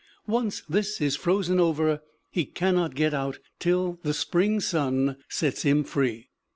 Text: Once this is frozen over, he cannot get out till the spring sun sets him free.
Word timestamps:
Once 0.25 0.63
this 0.67 0.99
is 0.99 1.15
frozen 1.15 1.59
over, 1.59 2.01
he 2.31 2.43
cannot 2.43 2.95
get 2.95 3.13
out 3.13 3.37
till 3.59 3.99
the 4.01 4.15
spring 4.15 4.59
sun 4.59 5.15
sets 5.29 5.61
him 5.61 5.83
free. 5.83 6.27